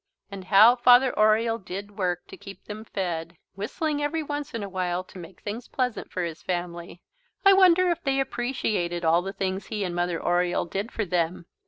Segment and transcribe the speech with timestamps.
[0.31, 4.67] And how Father Oriole did work to keep them fed, whistling every once in a
[4.67, 7.01] while to make things pleasant for his family!
[7.45, 11.45] I wonder if they appreciated all the things he and Mother Oriole did for them.